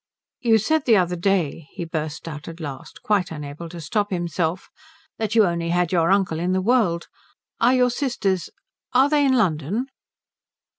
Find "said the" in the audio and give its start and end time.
0.57-0.97